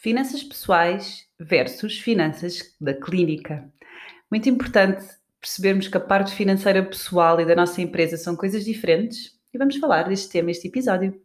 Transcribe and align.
Finanças 0.00 0.44
pessoais 0.44 1.24
versus 1.40 1.98
finanças 1.98 2.62
da 2.80 2.94
clínica. 2.94 3.68
Muito 4.30 4.48
importante 4.48 5.04
percebermos 5.40 5.88
que 5.88 5.96
a 5.96 6.00
parte 6.00 6.32
financeira 6.36 6.84
pessoal 6.84 7.40
e 7.40 7.44
da 7.44 7.56
nossa 7.56 7.82
empresa 7.82 8.16
são 8.16 8.36
coisas 8.36 8.64
diferentes 8.64 9.32
e 9.52 9.58
vamos 9.58 9.76
falar 9.76 10.04
deste 10.08 10.30
tema 10.30 10.46
neste 10.46 10.68
episódio. 10.68 11.20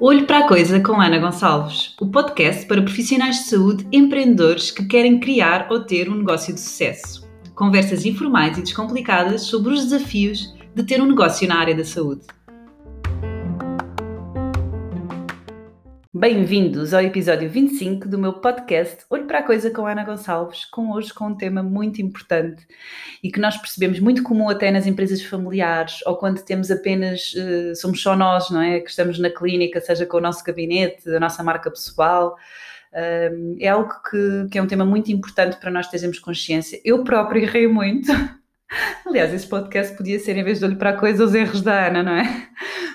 Olho 0.00 0.26
para 0.26 0.46
a 0.46 0.48
Coisa 0.48 0.80
com 0.80 0.98
Ana 0.98 1.18
Gonçalves, 1.18 1.94
o 2.00 2.10
podcast 2.10 2.64
para 2.64 2.80
profissionais 2.80 3.36
de 3.36 3.50
saúde 3.50 3.86
empreendedores 3.92 4.70
que 4.70 4.86
querem 4.86 5.20
criar 5.20 5.70
ou 5.70 5.84
ter 5.84 6.08
um 6.08 6.16
negócio 6.16 6.54
de 6.54 6.60
sucesso. 6.60 7.28
Conversas 7.54 8.06
informais 8.06 8.56
e 8.56 8.62
descomplicadas 8.62 9.42
sobre 9.42 9.74
os 9.74 9.84
desafios 9.84 10.54
de 10.74 10.82
ter 10.84 11.02
um 11.02 11.06
negócio 11.06 11.46
na 11.46 11.58
área 11.58 11.74
da 11.74 11.84
saúde. 11.84 12.37
Bem-vindos 16.18 16.92
ao 16.92 17.00
episódio 17.00 17.48
25 17.48 18.08
do 18.08 18.18
meu 18.18 18.32
podcast 18.32 19.04
Olho 19.08 19.24
para 19.28 19.38
a 19.38 19.42
Coisa 19.44 19.70
com 19.70 19.86
Ana 19.86 20.02
Gonçalves, 20.02 20.64
com 20.64 20.90
hoje 20.90 21.14
com 21.14 21.28
um 21.28 21.36
tema 21.36 21.62
muito 21.62 22.02
importante 22.02 22.66
e 23.22 23.30
que 23.30 23.38
nós 23.38 23.56
percebemos 23.56 24.00
muito 24.00 24.24
comum 24.24 24.48
até 24.48 24.72
nas 24.72 24.84
empresas 24.84 25.22
familiares 25.22 26.04
ou 26.04 26.16
quando 26.16 26.42
temos 26.42 26.72
apenas, 26.72 27.32
uh, 27.34 27.76
somos 27.76 28.02
só 28.02 28.16
nós, 28.16 28.50
não 28.50 28.60
é? 28.60 28.80
Que 28.80 28.90
estamos 28.90 29.16
na 29.20 29.30
clínica, 29.30 29.80
seja 29.80 30.04
com 30.06 30.16
o 30.16 30.20
nosso 30.20 30.42
gabinete, 30.42 31.08
a 31.08 31.20
nossa 31.20 31.40
marca 31.44 31.70
pessoal. 31.70 32.36
É 33.60 33.68
algo 33.68 33.92
que, 34.10 34.48
que 34.50 34.58
é 34.58 34.62
um 34.62 34.66
tema 34.66 34.84
muito 34.84 35.12
importante 35.12 35.56
para 35.58 35.70
nós 35.70 35.86
termos 35.86 36.18
consciência. 36.18 36.80
Eu 36.84 37.04
próprio 37.04 37.42
errei 37.42 37.68
muito 37.68 38.10
Aliás, 39.06 39.32
este 39.32 39.48
podcast 39.48 39.96
podia 39.96 40.18
ser, 40.18 40.36
em 40.36 40.44
vez 40.44 40.58
de 40.58 40.64
olho 40.64 40.76
para 40.76 40.90
a 40.90 40.96
coisa, 40.96 41.24
os 41.24 41.34
erros 41.34 41.62
da 41.62 41.86
Ana, 41.86 42.02
não 42.02 42.12
é? 42.12 42.48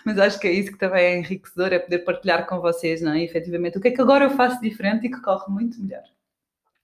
Mas 0.05 0.19
acho 0.19 0.39
que 0.39 0.47
é 0.47 0.51
isso 0.51 0.71
que 0.71 0.77
também 0.77 1.03
é 1.03 1.17
enriquecedor, 1.17 1.73
é 1.73 1.79
poder 1.79 1.99
partilhar 1.99 2.45
com 2.45 2.59
vocês, 2.59 3.01
não 3.01 3.13
é? 3.13 3.23
Efetivamente, 3.23 3.77
o 3.77 3.81
que 3.81 3.87
é 3.87 3.91
que 3.91 4.01
agora 4.01 4.25
eu 4.25 4.29
faço 4.29 4.61
diferente 4.61 5.07
e 5.07 5.11
que 5.11 5.21
corre 5.21 5.51
muito 5.51 5.81
melhor. 5.81 6.03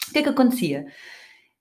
O 0.10 0.14
que 0.14 0.20
é 0.20 0.24
que 0.24 0.30
acontecia? 0.30 0.88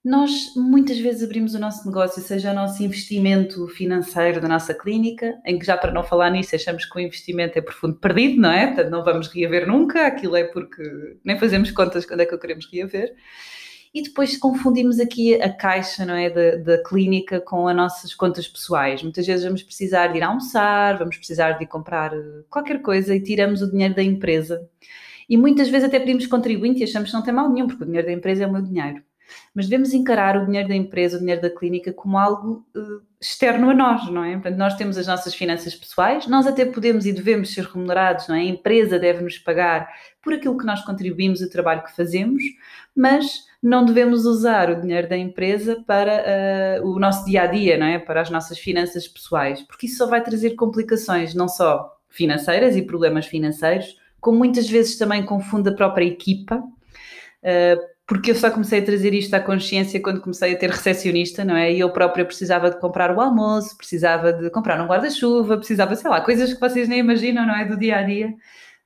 Nós 0.03 0.55
muitas 0.57 0.99
vezes 0.99 1.23
abrimos 1.23 1.55
o 1.55 1.59
nosso 1.59 1.87
negócio, 1.87 2.23
seja 2.23 2.53
o 2.53 2.55
nosso 2.55 2.83
investimento 2.83 3.67
financeiro 3.69 4.41
da 4.41 4.49
nossa 4.49 4.73
clínica, 4.73 5.35
em 5.45 5.59
que 5.59 5.67
já 5.67 5.77
para 5.77 5.93
não 5.93 6.03
falar 6.03 6.31
nisso 6.31 6.55
achamos 6.55 6.87
que 6.87 6.97
o 6.97 7.01
investimento 7.01 7.59
é 7.59 7.61
profundo 7.61 7.97
perdido, 7.97 8.41
não 8.41 8.51
é? 8.51 8.69
Portanto, 8.69 8.91
não 8.91 9.05
vamos 9.05 9.29
reaver 9.29 9.67
nunca, 9.67 10.07
aquilo 10.07 10.37
é 10.37 10.45
porque 10.45 10.83
nem 11.23 11.39
fazemos 11.39 11.71
contas 11.73 12.07
quando 12.07 12.21
é 12.21 12.27
que 12.27 12.35
o 12.35 12.39
queremos 12.39 12.67
reaver 12.73 13.15
e 13.93 14.03
depois 14.03 14.37
confundimos 14.37 15.01
aqui 15.01 15.35
a 15.41 15.53
caixa 15.53 16.05
não 16.05 16.15
é, 16.15 16.31
da, 16.31 16.57
da, 16.57 16.83
clínica 16.83 17.41
com 17.41 17.67
as 17.69 17.77
nossas 17.77 18.15
contas 18.15 18.47
pessoais. 18.47 19.03
Muitas 19.03 19.27
vezes 19.27 19.45
vamos 19.45 19.63
precisar 19.63 20.09
de 20.09 20.19
ir 20.19 20.23
almoçar, 20.23 20.99
vamos 20.99 21.17
precisar 21.17 21.53
de 21.53 21.65
ir 21.65 21.67
comprar 21.67 22.13
eh, 22.15 22.45
qualquer 22.51 22.83
coisa 22.83 23.15
e 23.15 23.21
tiramos 23.21 23.63
o 23.63 23.71
dinheiro 23.71 23.95
da 23.95 24.03
empresa. 24.03 24.69
E 25.29 25.37
muitas 25.37 25.69
vezes 25.69 25.89
até 25.89 25.99
pedimos 25.99 26.27
contribuinte 26.27 26.81
e 26.81 26.85
achamos 26.85 27.11
que 27.11 27.17
não 27.17 27.23
tem 27.23 27.35
mal 27.35 27.51
nenhum, 27.51 27.67
porque 27.67 27.83
o 27.83 27.87
dinheiro 27.87 28.07
da 28.07 28.13
empresa 28.13 28.45
é 28.45 28.47
o 28.47 28.53
meu 28.53 28.63
dinheiro. 28.63 29.03
Mas 29.55 29.67
devemos 29.67 29.93
encarar 29.93 30.37
o 30.37 30.47
dinheiro 30.47 30.69
da 30.69 30.75
empresa, 30.75 31.17
o 31.17 31.21
dinheiro 31.21 31.43
da 31.43 31.51
clínica, 31.51 31.93
como 31.93 32.19
algo 32.19 32.67
uh, 32.77 33.03
externo 33.21 33.71
a 33.71 33.75
nós, 33.75 34.09
não 34.11 34.25
é? 34.25 34.33
Portanto, 34.33 34.57
nós 34.57 34.75
temos 34.75 34.97
as 34.97 35.07
nossas 35.07 35.35
finanças 35.35 35.75
pessoais, 35.75 36.27
nós 36.27 36.47
até 36.47 36.65
podemos 36.65 37.07
e 37.07 37.13
devemos 37.13 37.53
ser 37.53 37.65
remunerados, 37.65 38.29
não 38.29 38.37
é? 38.37 38.41
A 38.41 38.45
empresa 38.45 38.99
deve 38.99 39.23
nos 39.23 39.39
pagar 39.39 39.89
por 40.23 40.33
aquilo 40.33 40.57
que 40.57 40.67
nós 40.67 40.85
contribuímos, 40.85 41.41
o 41.41 41.51
trabalho 41.51 41.83
que 41.83 41.95
fazemos, 41.95 42.43
mas 42.95 43.47
não 43.63 43.85
devemos 43.85 44.25
usar 44.25 44.71
o 44.71 44.81
dinheiro 44.81 45.09
da 45.09 45.17
empresa 45.17 45.83
para 45.87 46.81
uh, 46.83 46.89
o 46.89 46.99
nosso 46.99 47.25
dia 47.25 47.43
a 47.43 47.47
dia, 47.47 47.77
não 47.77 47.87
é? 47.87 47.99
Para 47.99 48.21
as 48.21 48.31
nossas 48.31 48.59
finanças 48.59 49.09
pessoais, 49.09 49.63
porque 49.63 49.87
isso 49.87 49.97
só 49.99 50.07
vai 50.07 50.23
trazer 50.23 50.55
complicações, 50.55 51.35
não 51.35 51.49
só 51.49 51.97
financeiras 52.09 52.77
e 52.77 52.83
problemas 52.83 53.27
financeiros, 53.27 53.97
como 54.21 54.39
muitas 54.39 54.69
vezes 54.69 54.97
também 54.97 55.25
confunde 55.25 55.69
a 55.69 55.75
própria 55.75 56.05
equipa. 56.05 56.57
Uh, 56.57 57.98
porque 58.09 58.31
eu 58.31 58.35
só 58.35 58.51
comecei 58.51 58.81
a 58.81 58.85
trazer 58.85 59.13
isto 59.13 59.35
à 59.35 59.41
consciência 59.41 60.01
quando 60.01 60.23
comecei 60.23 60.55
a 60.55 60.59
ter 60.59 60.71
recepcionista, 60.71 61.45
não 61.45 61.55
é? 61.55 61.71
E 61.71 61.81
eu 61.81 61.93
própria 61.93 62.25
precisava 62.25 62.71
de 62.71 62.81
comprar 62.81 63.15
o 63.15 63.21
almoço, 63.21 63.77
precisava 63.77 64.33
de 64.33 64.49
comprar 64.49 64.81
um 64.81 64.87
guarda-chuva, 64.87 65.59
precisava, 65.59 65.95
sei 65.95 66.11
lá, 66.11 66.23
coisas 66.23 66.55
que 66.55 66.59
vocês 66.59 66.89
nem 66.89 67.01
imaginam, 67.01 67.47
não 67.47 67.55
é? 67.55 67.67
Do 67.67 67.77
dia 67.77 67.99
a 67.99 68.03
dia. 68.03 68.29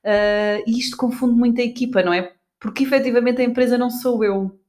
Uh, 0.03 0.59
e 0.67 0.77
isto 0.77 0.97
confunde 0.97 1.35
muito 1.35 1.61
a 1.61 1.63
equipa, 1.63 2.03
não 2.03 2.13
é? 2.13 2.33
Porque 2.59 2.83
efetivamente 2.83 3.41
a 3.41 3.45
empresa 3.45 3.77
não 3.77 3.89
sou 3.89 4.25
eu. 4.25 4.59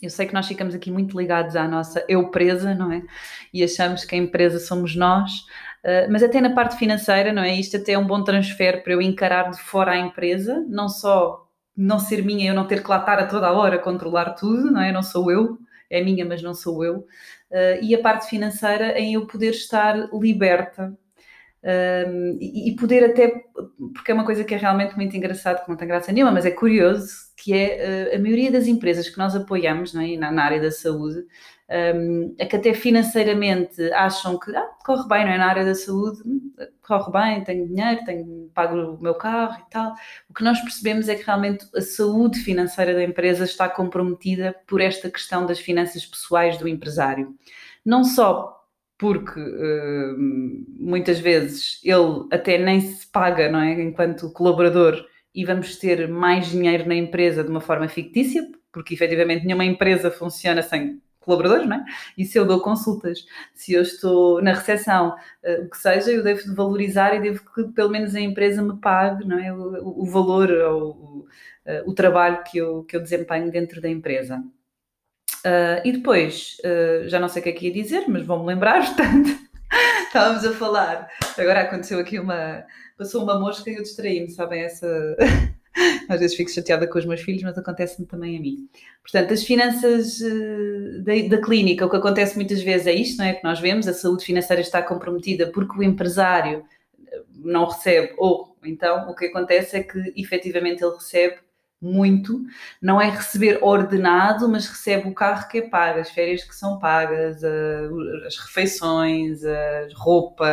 Eu 0.00 0.08
sei 0.08 0.26
que 0.26 0.32
nós 0.32 0.48
ficamos 0.48 0.74
aqui 0.74 0.90
muito 0.90 1.18
ligados 1.18 1.54
à 1.54 1.68
nossa 1.68 2.02
eu 2.08 2.30
presa, 2.30 2.74
não 2.74 2.90
é? 2.90 3.02
E 3.52 3.62
achamos 3.62 4.06
que 4.06 4.14
a 4.14 4.18
empresa 4.18 4.58
somos 4.58 4.96
nós, 4.96 5.32
uh, 5.84 6.10
mas 6.10 6.22
até 6.22 6.40
na 6.40 6.54
parte 6.54 6.78
financeira, 6.78 7.30
não 7.30 7.42
é? 7.42 7.54
Isto 7.54 7.76
até 7.76 7.92
é 7.92 7.98
um 7.98 8.06
bom 8.06 8.24
transfer 8.24 8.82
para 8.82 8.94
eu 8.94 9.02
encarar 9.02 9.50
de 9.50 9.60
fora 9.60 9.92
a 9.92 9.98
empresa, 9.98 10.64
não 10.66 10.88
só 10.88 11.45
não 11.76 11.98
ser 11.98 12.24
minha, 12.24 12.50
eu 12.50 12.54
não 12.54 12.66
ter 12.66 12.82
que 12.82 12.88
lá 12.88 12.98
estar 12.98 13.18
a 13.18 13.26
toda 13.26 13.46
a 13.48 13.52
hora 13.52 13.76
a 13.76 13.82
controlar 13.82 14.34
tudo, 14.34 14.70
não 14.70 14.80
é? 14.80 14.92
Não 14.92 15.02
sou 15.02 15.30
eu, 15.30 15.58
é 15.90 16.02
minha, 16.02 16.24
mas 16.24 16.42
não 16.42 16.54
sou 16.54 16.84
eu. 16.84 17.06
Uh, 17.50 17.82
e 17.82 17.94
a 17.94 18.00
parte 18.00 18.28
financeira 18.28 18.98
em 18.98 19.14
eu 19.14 19.26
poder 19.26 19.50
estar 19.50 20.08
liberta 20.12 20.96
um, 21.66 22.38
e, 22.40 22.70
e, 22.70 22.76
poder 22.76 23.04
até, 23.04 23.42
porque 23.92 24.12
é 24.12 24.14
uma 24.14 24.24
coisa 24.24 24.44
que 24.44 24.54
é 24.54 24.56
realmente 24.56 24.94
muito 24.94 25.16
engraçado, 25.16 25.64
que 25.64 25.68
não 25.68 25.76
tem 25.76 25.88
graça 25.88 26.12
nenhuma, 26.12 26.30
mas 26.30 26.46
é 26.46 26.50
curioso, 26.52 27.12
que 27.36 27.52
é 27.52 28.12
uh, 28.12 28.16
a 28.16 28.18
maioria 28.20 28.52
das 28.52 28.68
empresas 28.68 29.08
que 29.08 29.18
nós 29.18 29.34
apoiamos 29.34 29.92
é? 29.94 30.16
na, 30.16 30.30
na, 30.30 30.44
área 30.44 30.60
da 30.60 30.70
saúde, 30.70 31.24
um, 31.68 32.34
é 32.38 32.46
que 32.46 32.56
até 32.56 32.72
financeiramente 32.72 33.82
acham 33.92 34.38
que 34.38 34.54
ah, 34.54 34.68
corre 34.84 35.08
bem, 35.08 35.24
não 35.24 35.32
é? 35.32 35.38
Na 35.38 35.46
área 35.46 35.64
da 35.64 35.74
saúde, 35.74 36.22
hum, 36.24 36.52
corre 36.80 37.10
bem, 37.10 37.44
tenho 37.44 37.66
dinheiro, 37.66 38.04
tenho, 38.04 38.50
pago 38.54 38.76
o 38.76 39.02
meu 39.02 39.14
carro 39.14 39.60
e 39.66 39.70
tal. 39.70 39.94
O 40.28 40.34
que 40.34 40.44
nós 40.44 40.60
percebemos 40.60 41.08
é 41.08 41.16
que 41.16 41.24
realmente 41.24 41.66
a 41.74 41.80
saúde 41.80 42.38
financeira 42.38 42.94
da 42.94 43.02
empresa 43.02 43.44
está 43.44 43.68
comprometida 43.68 44.54
por 44.66 44.80
esta 44.80 45.10
questão 45.10 45.44
das 45.44 45.58
finanças 45.58 46.06
pessoais 46.06 46.56
do 46.56 46.68
empresário. 46.68 47.34
Não 47.84 48.04
só 48.04 48.56
porque 48.98 49.40
uh, 49.40 50.16
muitas 50.78 51.18
vezes 51.18 51.80
ele 51.84 52.26
até 52.30 52.58
nem 52.58 52.80
se 52.80 53.06
paga, 53.08 53.50
não 53.50 53.60
é? 53.60 53.82
Enquanto 53.82 54.32
colaborador 54.32 55.04
e 55.34 55.44
vamos 55.44 55.76
ter 55.76 56.08
mais 56.08 56.46
dinheiro 56.46 56.88
na 56.88 56.94
empresa 56.94 57.44
de 57.44 57.50
uma 57.50 57.60
forma 57.60 57.88
fictícia, 57.88 58.42
porque 58.72 58.94
efetivamente 58.94 59.44
nenhuma 59.44 59.64
empresa 59.64 60.10
funciona 60.10 60.62
sem 60.62 61.00
colaboradores, 61.26 61.68
não 61.68 61.76
é? 61.76 61.84
E 62.16 62.24
se 62.24 62.38
eu 62.38 62.46
dou 62.46 62.60
consultas, 62.60 63.26
se 63.52 63.72
eu 63.72 63.82
estou 63.82 64.40
na 64.40 64.52
recepção, 64.52 65.16
uh, 65.44 65.64
o 65.64 65.68
que 65.68 65.76
seja, 65.76 66.10
eu 66.12 66.22
devo 66.22 66.54
valorizar 66.54 67.14
e 67.14 67.20
devo 67.20 67.42
que 67.52 67.64
pelo 67.72 67.90
menos 67.90 68.14
a 68.14 68.20
empresa 68.20 68.62
me 68.62 68.78
pague, 68.80 69.26
não 69.26 69.38
é? 69.38 69.52
O, 69.52 70.02
o 70.02 70.06
valor 70.06 70.50
ou 70.50 71.26
uh, 71.66 71.90
o 71.90 71.92
trabalho 71.92 72.42
que 72.44 72.56
eu, 72.58 72.84
que 72.84 72.96
eu 72.96 73.02
desempenho 73.02 73.50
dentro 73.50 73.80
da 73.80 73.88
empresa. 73.88 74.42
Uh, 75.44 75.82
e 75.84 75.92
depois, 75.92 76.56
já 77.06 77.20
não 77.20 77.28
sei 77.28 77.40
o 77.40 77.42
que 77.44 77.50
é 77.50 77.52
que 77.52 77.66
ia 77.66 77.72
dizer, 77.72 78.04
mas 78.08 78.24
vou-me 78.24 78.46
lembrar, 78.46 78.82
portanto, 78.86 79.28
estávamos 80.06 80.44
a 80.44 80.52
falar. 80.54 81.08
Agora 81.36 81.62
aconteceu 81.62 81.98
aqui 81.98 82.18
uma. 82.18 82.64
Passou 82.96 83.22
uma 83.22 83.38
mosca 83.38 83.68
e 83.70 83.74
eu 83.74 83.82
distraí-me, 83.82 84.30
sabem? 84.30 84.62
Essa. 84.62 85.16
Às 86.10 86.20
vezes 86.20 86.36
fico 86.36 86.50
chateada 86.50 86.86
com 86.86 86.98
os 86.98 87.04
meus 87.04 87.20
filhos, 87.20 87.42
mas 87.42 87.56
acontece-me 87.56 88.06
também 88.06 88.36
a 88.36 88.40
mim. 88.40 88.68
Portanto, 89.02 89.32
as 89.32 89.44
finanças 89.44 90.20
uh, 90.20 91.02
da, 91.02 91.36
da, 91.36 91.42
clínica, 91.42 91.86
o 91.86 91.90
que 91.90 91.96
acontece 91.96 92.36
muitas 92.36 92.62
vezes 92.62 92.86
é 92.86 92.92
isto, 92.92 93.18
não 93.18 93.26
é? 93.26 93.34
Que 93.34 93.44
nós 93.44 93.60
vemos, 93.60 93.86
a 93.88 93.94
saúde 93.94 94.24
financeira 94.24 94.60
está 94.60 94.82
comprometida 94.82 95.50
porque 95.52 95.78
o 95.78 95.82
empresário 95.82 96.64
não 97.34 97.66
recebe, 97.66 98.14
ou 98.18 98.56
então 98.64 99.08
o 99.08 99.14
que 99.14 99.26
acontece 99.26 99.76
é 99.76 99.82
que 99.82 100.12
efetivamente 100.16 100.82
ele 100.82 100.94
recebe 100.94 101.36
muito, 101.80 102.42
não 102.80 103.00
é 103.00 103.10
receber 103.10 103.58
ordenado, 103.62 104.48
mas 104.48 104.66
recebe 104.66 105.08
o 105.08 105.14
carro 105.14 105.46
que 105.48 105.58
é 105.58 105.62
pago, 105.68 106.00
as 106.00 106.10
férias 106.10 106.42
que 106.42 106.54
são 106.54 106.78
pagas, 106.78 107.42
as 107.44 108.36
refeições, 108.38 109.44
a 109.44 109.86
roupa, 109.94 110.46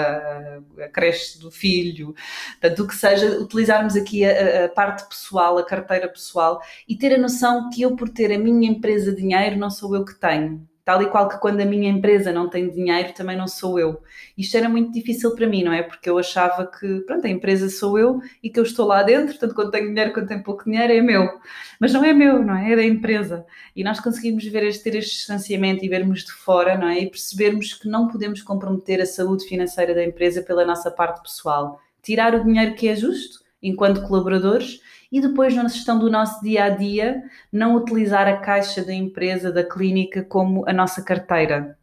a 0.79 0.89
creche 0.89 1.39
do 1.39 1.49
filho, 1.49 2.13
portanto, 2.59 2.83
o 2.83 2.87
que 2.87 2.95
seja, 2.95 3.39
utilizarmos 3.39 3.95
aqui 3.95 4.25
a, 4.25 4.65
a, 4.65 4.69
parte 4.69 5.07
pessoal, 5.07 5.57
a 5.57 5.65
carteira 5.65 6.09
pessoal 6.09 6.61
e 6.87 6.95
ter 6.95 7.13
a 7.13 7.17
noção 7.17 7.69
que 7.69 7.81
eu, 7.81 7.95
por 7.95 8.09
ter 8.09 8.31
a 8.33 8.37
minha 8.37 8.69
empresa 8.69 9.15
dinheiro, 9.15 9.57
não 9.57 9.69
sou 9.69 9.95
eu 9.95 10.03
que 10.03 10.15
tenho 10.19 10.67
tal 10.85 11.01
e 11.01 11.09
qual 11.09 11.29
que 11.29 11.37
quando 11.39 11.61
a 11.61 11.65
minha 11.65 11.89
empresa 11.89 12.31
não 12.31 12.49
tem 12.49 12.69
dinheiro, 12.69 13.13
também 13.13 13.37
não 13.37 13.47
sou 13.47 13.79
eu. 13.79 14.01
Isto 14.37 14.57
era 14.57 14.67
muito 14.67 14.91
difícil 14.91 15.33
para 15.33 15.47
mim, 15.47 15.63
não 15.63 15.71
é? 15.71 15.81
Porque 15.81 16.09
eu 16.09 16.17
achava 16.17 16.65
que, 16.65 16.99
pronto, 17.01 17.25
a 17.25 17.29
empresa 17.29 17.69
sou 17.69 17.97
eu 17.97 18.19
e 18.41 18.49
que 18.49 18.59
eu 18.59 18.63
estou 18.63 18.85
lá 18.85 19.01
dentro, 19.01 19.27
portanto, 19.27 19.55
quando 19.55 19.71
tenho 19.71 19.87
dinheiro, 19.87 20.13
quando 20.13 20.27
tenho 20.27 20.43
pouco 20.43 20.65
dinheiro, 20.65 20.91
é 20.91 21.01
meu. 21.01 21.39
Mas 21.79 21.93
não 21.93 22.03
é 22.03 22.11
meu, 22.11 22.43
não 22.43 22.55
é? 22.55 22.73
É 22.73 22.75
da 22.75 22.83
empresa. 22.83 23.45
E 23.75 23.83
nós 23.83 23.99
conseguimos 23.99 24.45
ver 24.45 24.63
este, 24.63 24.83
ter 24.83 24.95
este 24.95 25.15
distanciamento 25.15 25.85
e 25.85 25.89
vermos 25.89 26.25
de 26.25 26.31
fora, 26.31 26.77
não 26.77 26.87
é? 26.87 26.99
E 26.99 27.09
percebermos 27.09 27.73
que 27.73 27.87
não 27.87 28.07
podemos 28.09 28.41
comprometer 28.41 29.01
a 29.01 29.05
saúde 29.05 29.45
financeira 29.45 29.95
da 29.95 30.03
empresa 30.03 30.41
pela 30.41 30.65
nossa 30.65 30.91
parte 30.91 31.21
pessoal. 31.21 31.79
Tirar 32.01 32.35
o 32.35 32.43
dinheiro 32.43 32.75
que 32.75 32.89
é 32.89 32.95
justo, 32.95 33.39
enquanto 33.61 34.05
colaboradores, 34.05 34.81
e 35.13 35.21
depois 35.21 35.53
na 35.53 35.67
gestão 35.67 35.99
do 35.99 36.09
nosso 36.09 36.41
dia 36.41 36.63
a 36.63 36.69
dia, 36.69 37.21
não 37.51 37.75
utilizar 37.75 38.27
a 38.27 38.37
caixa 38.37 38.83
da 38.83 38.91
empresa, 38.91 39.51
da 39.51 39.63
clínica, 39.63 40.23
como 40.23 40.67
a 40.67 40.73
nossa 40.73 41.03
carteira. 41.03 41.77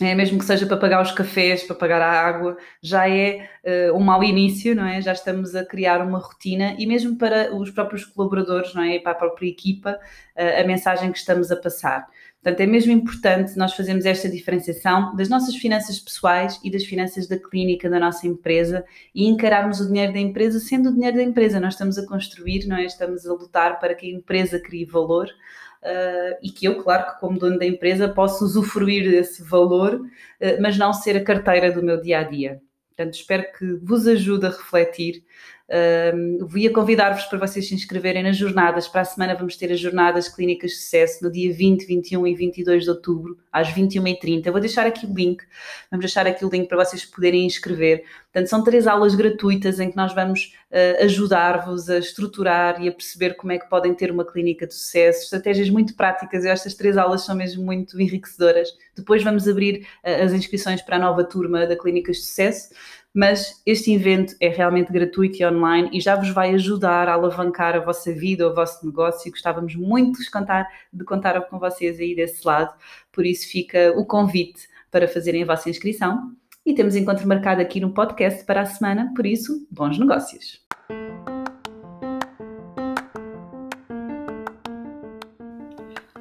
é, 0.00 0.14
mesmo 0.14 0.38
que 0.38 0.46
seja 0.46 0.66
para 0.66 0.78
pagar 0.78 1.02
os 1.02 1.12
cafés, 1.12 1.62
para 1.62 1.76
pagar 1.76 2.00
a 2.00 2.10
água, 2.10 2.56
já 2.82 3.06
é 3.06 3.50
uh, 3.90 3.94
um 3.94 4.00
mau 4.00 4.24
início, 4.24 4.74
não 4.74 4.86
é? 4.86 5.00
Já 5.02 5.12
estamos 5.12 5.54
a 5.54 5.62
criar 5.64 6.00
uma 6.00 6.18
rotina 6.18 6.74
e 6.78 6.86
mesmo 6.86 7.16
para 7.16 7.54
os 7.54 7.70
próprios 7.70 8.06
colaboradores, 8.06 8.72
não 8.74 8.82
é? 8.82 8.96
E 8.96 9.00
para 9.00 9.12
a 9.12 9.14
própria 9.14 9.46
equipa, 9.46 10.00
uh, 10.34 10.60
a 10.62 10.64
mensagem 10.66 11.12
que 11.12 11.18
estamos 11.18 11.52
a 11.52 11.56
passar. 11.56 12.08
Portanto, 12.44 12.60
é 12.60 12.66
mesmo 12.66 12.92
importante 12.92 13.56
nós 13.56 13.72
fazermos 13.72 14.04
esta 14.04 14.28
diferenciação 14.28 15.16
das 15.16 15.30
nossas 15.30 15.56
finanças 15.56 15.98
pessoais 15.98 16.60
e 16.62 16.70
das 16.70 16.84
finanças 16.84 17.26
da 17.26 17.38
clínica 17.38 17.88
da 17.88 17.98
nossa 17.98 18.26
empresa 18.26 18.84
e 19.14 19.26
encararmos 19.26 19.80
o 19.80 19.86
dinheiro 19.86 20.12
da 20.12 20.18
empresa 20.18 20.60
sendo 20.60 20.90
o 20.90 20.92
dinheiro 20.92 21.16
da 21.16 21.22
empresa. 21.22 21.58
Nós 21.58 21.72
estamos 21.72 21.96
a 21.96 22.06
construir, 22.06 22.66
não 22.66 22.76
é? 22.76 22.84
Estamos 22.84 23.26
a 23.26 23.32
lutar 23.32 23.80
para 23.80 23.94
que 23.94 24.06
a 24.06 24.14
empresa 24.14 24.60
crie 24.60 24.84
valor 24.84 25.26
uh, 25.26 26.36
e 26.42 26.50
que 26.50 26.66
eu, 26.66 26.82
claro 26.82 27.14
que 27.14 27.18
como 27.18 27.38
dono 27.38 27.58
da 27.58 27.64
empresa, 27.64 28.10
posso 28.10 28.44
usufruir 28.44 29.10
desse 29.10 29.42
valor, 29.42 29.94
uh, 29.94 30.60
mas 30.60 30.76
não 30.76 30.92
ser 30.92 31.16
a 31.16 31.24
carteira 31.24 31.72
do 31.72 31.82
meu 31.82 31.98
dia 31.98 32.18
a 32.18 32.24
dia. 32.24 32.60
Portanto, 32.94 33.14
espero 33.14 33.44
que 33.58 33.74
vos 33.82 34.06
ajude 34.06 34.44
a 34.44 34.50
refletir 34.50 35.24
Uh, 35.74 36.56
ia 36.56 36.70
convidar-vos 36.72 37.24
para 37.24 37.36
vocês 37.36 37.66
se 37.66 37.74
inscreverem 37.74 38.22
nas 38.22 38.36
jornadas. 38.36 38.86
Para 38.86 39.00
a 39.00 39.04
semana 39.04 39.34
vamos 39.34 39.56
ter 39.56 39.72
as 39.72 39.80
jornadas 39.80 40.28
clínicas 40.28 40.70
de 40.70 40.76
sucesso 40.76 41.24
no 41.24 41.32
dia 41.32 41.52
20, 41.52 41.84
21 41.84 42.28
e 42.28 42.34
22 42.36 42.84
de 42.84 42.90
outubro, 42.90 43.36
às 43.52 43.68
21h30. 43.70 44.46
Eu 44.46 44.52
vou 44.52 44.60
deixar 44.60 44.86
aqui 44.86 45.04
o 45.04 45.12
link, 45.12 45.42
vamos 45.90 46.04
deixar 46.04 46.28
aqui 46.28 46.44
o 46.44 46.48
link 46.48 46.68
para 46.68 46.84
vocês 46.84 47.04
poderem 47.04 47.44
inscrever. 47.44 48.04
Portanto, 48.32 48.48
são 48.48 48.62
três 48.62 48.86
aulas 48.86 49.16
gratuitas 49.16 49.80
em 49.80 49.90
que 49.90 49.96
nós 49.96 50.14
vamos 50.14 50.54
uh, 50.70 51.04
ajudar-vos 51.04 51.90
a 51.90 51.98
estruturar 51.98 52.80
e 52.80 52.88
a 52.88 52.92
perceber 52.92 53.34
como 53.34 53.52
é 53.52 53.58
que 53.58 53.68
podem 53.68 53.92
ter 53.94 54.12
uma 54.12 54.24
clínica 54.24 54.68
de 54.68 54.74
sucesso, 54.74 55.24
estratégias 55.24 55.70
muito 55.70 55.96
práticas. 55.96 56.44
Estas 56.44 56.74
três 56.74 56.96
aulas 56.96 57.24
são 57.24 57.34
mesmo 57.34 57.64
muito 57.64 58.00
enriquecedoras. 58.00 58.68
Depois 58.94 59.24
vamos 59.24 59.48
abrir 59.48 59.88
uh, 60.04 60.22
as 60.24 60.32
inscrições 60.32 60.82
para 60.82 60.96
a 60.96 61.00
nova 61.00 61.24
turma 61.24 61.66
da 61.66 61.76
Clínicas 61.76 62.18
de 62.18 62.22
Sucesso 62.22 62.68
mas 63.14 63.62
este 63.64 63.92
evento 63.92 64.34
é 64.40 64.48
realmente 64.48 64.92
gratuito 64.92 65.40
e 65.40 65.46
online 65.46 65.88
e 65.92 66.00
já 66.00 66.16
vos 66.16 66.30
vai 66.30 66.52
ajudar 66.54 67.08
a 67.08 67.12
alavancar 67.12 67.76
a 67.76 67.78
vossa 67.78 68.12
vida, 68.12 68.48
o 68.48 68.52
vosso 68.52 68.84
negócio. 68.84 69.30
Gostávamos 69.30 69.76
muito 69.76 70.20
de 70.20 70.28
contar, 70.28 70.66
de 70.92 71.04
contar 71.04 71.40
com 71.42 71.60
vocês 71.60 72.00
aí 72.00 72.16
desse 72.16 72.44
lado, 72.44 72.74
por 73.12 73.24
isso 73.24 73.48
fica 73.48 73.94
o 73.96 74.04
convite 74.04 74.68
para 74.90 75.06
fazerem 75.06 75.44
a 75.44 75.46
vossa 75.46 75.70
inscrição. 75.70 76.32
E 76.66 76.74
temos 76.74 76.96
encontro 76.96 77.28
marcado 77.28 77.60
aqui 77.60 77.78
no 77.78 77.92
podcast 77.92 78.44
para 78.44 78.62
a 78.62 78.66
semana, 78.66 79.12
por 79.14 79.26
isso, 79.26 79.66
bons 79.70 79.98
negócios! 79.98 80.64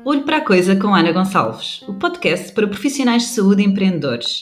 Olho 0.05 0.23
para 0.25 0.37
a 0.37 0.41
Coisa 0.41 0.75
com 0.75 0.93
Ana 0.93 1.13
Gonçalves, 1.13 1.81
o 1.87 1.93
podcast 1.93 2.51
para 2.51 2.67
profissionais 2.67 3.23
de 3.23 3.29
saúde 3.29 3.61
e 3.61 3.65
empreendedores. 3.65 4.41